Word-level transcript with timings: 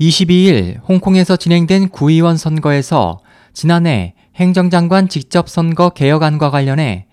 22일 0.00 0.80
홍콩에서 0.88 1.36
진행된 1.36 1.88
구의원 1.88 2.36
선거에서 2.36 3.18
지난해 3.52 4.14
행정장관 4.36 5.08
직접 5.08 5.48
선거 5.48 5.90
개혁안과 5.90 6.50
관련해 6.50 7.06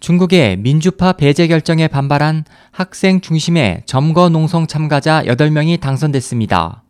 중국의 0.00 0.56
민주파 0.56 1.12
배제 1.12 1.46
결정에 1.46 1.88
반발한 1.88 2.44
학생 2.70 3.20
중심의 3.20 3.82
점거 3.84 4.30
농성 4.30 4.66
참가자 4.66 5.22
8명이 5.24 5.78
당선됐습니다. 5.80 6.82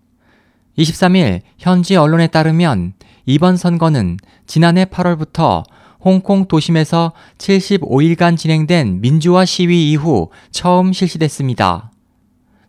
23일 0.78 1.40
현지 1.58 1.96
언론에 1.96 2.28
따르면 2.28 2.94
이번 3.26 3.56
선거는 3.56 4.18
지난해 4.46 4.84
8월부터 4.84 5.64
홍콩 6.00 6.46
도심에서 6.46 7.12
75일간 7.38 8.36
진행된 8.36 9.00
민주화 9.00 9.44
시위 9.44 9.90
이후 9.90 10.30
처음 10.52 10.92
실시됐습니다. 10.92 11.90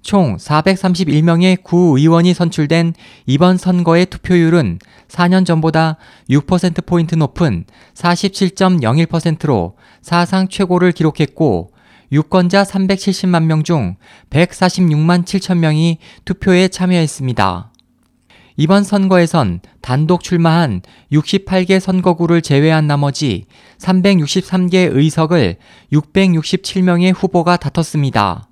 총 0.03 0.35
431명의 0.35 1.63
구의원이 1.63 2.33
선출된 2.33 2.93
이번 3.25 3.57
선거의 3.57 4.05
투표율은 4.05 4.79
4년 5.07 5.45
전보다 5.45 5.97
6%포인트 6.29 7.15
높은 7.15 7.63
47.01%로 7.95 9.77
사상 10.01 10.49
최고를 10.49 10.91
기록했고, 10.91 11.71
유권자 12.11 12.63
370만 12.63 13.45
명 13.45 13.63
중 13.63 13.95
146만 14.29 15.23
7천 15.23 15.57
명이 15.57 15.97
투표에 16.25 16.67
참여했습니다. 16.67 17.71
이번 18.57 18.83
선거에선 18.83 19.61
단독 19.81 20.21
출마한 20.21 20.81
68개 21.11 21.79
선거구를 21.79 22.41
제외한 22.43 22.85
나머지 22.85 23.45
363개 23.79 24.95
의석을 24.95 25.55
667명의 25.91 27.13
후보가 27.15 27.57
다퉜습니다. 27.57 28.49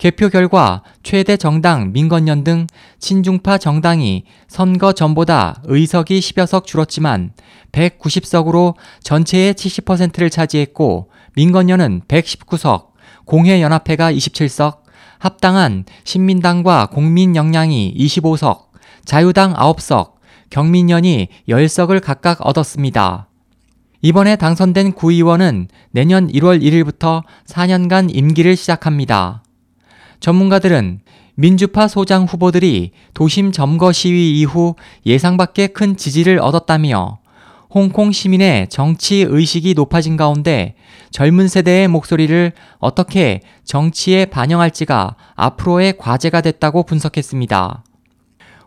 개표 0.00 0.30
결과 0.30 0.82
최대 1.02 1.36
정당 1.36 1.92
민건연 1.92 2.42
등 2.42 2.66
친중파 3.00 3.58
정당이 3.58 4.24
선거 4.48 4.94
전보다 4.94 5.60
의석이 5.64 6.20
10여 6.20 6.46
석 6.46 6.66
줄었지만 6.66 7.32
190석으로 7.72 8.76
전체의 9.02 9.52
70%를 9.52 10.30
차지했고 10.30 11.10
민건연은 11.36 12.00
119석, 12.08 12.92
공회연합회가 13.26 14.10
27석, 14.10 14.78
합당한 15.18 15.84
신민당과 16.04 16.86
국민영양이 16.86 17.94
25석, 17.94 18.68
자유당 19.04 19.52
9석, 19.52 20.12
경민련이 20.48 21.28
10석을 21.46 22.02
각각 22.02 22.40
얻었습니다. 22.40 23.28
이번에 24.00 24.36
당선된 24.36 24.92
구의원은 24.92 25.68
내년 25.90 26.26
1월 26.28 26.62
1일부터 26.62 27.22
4년간 27.46 28.08
임기를 28.14 28.56
시작합니다. 28.56 29.42
전문가들은 30.20 31.00
민주파 31.34 31.88
소장 31.88 32.24
후보들이 32.24 32.92
도심 33.14 33.52
점거 33.52 33.92
시위 33.92 34.38
이후 34.40 34.74
예상 35.06 35.36
밖의 35.36 35.68
큰 35.68 35.96
지지를 35.96 36.38
얻었다며 36.38 37.18
홍콩 37.72 38.12
시민의 38.12 38.68
정치 38.68 39.24
의식이 39.26 39.74
높아진 39.74 40.16
가운데 40.16 40.74
젊은 41.10 41.48
세대의 41.48 41.88
목소리를 41.88 42.52
어떻게 42.78 43.40
정치에 43.64 44.26
반영할지가 44.26 45.16
앞으로의 45.36 45.96
과제가 45.96 46.40
됐다고 46.40 46.82
분석했습니다. 46.82 47.84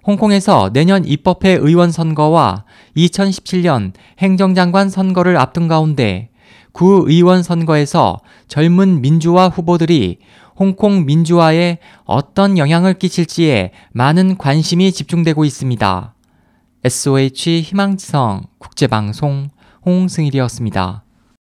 홍콩에서 0.05 0.71
내년 0.73 1.05
입법회 1.05 1.51
의원 1.51 1.91
선거와 1.91 2.63
2017년 2.97 3.93
행정장관 4.19 4.89
선거를 4.89 5.37
앞둔 5.37 5.67
가운데 5.67 6.29
구의원 6.73 7.43
선거에서 7.43 8.19
젊은 8.47 9.01
민주화 9.01 9.47
후보들이 9.47 10.17
홍콩 10.55 11.05
민주화에 11.05 11.79
어떤 12.03 12.57
영향을 12.57 12.95
끼칠지에 12.95 13.71
많은 13.91 14.37
관심이 14.37 14.91
집중되고 14.91 15.45
있습니다. 15.45 16.13
SOH 16.83 17.61
희망지성 17.61 18.47
국제방송 18.57 19.49
홍승일이었습니다. 19.85 21.03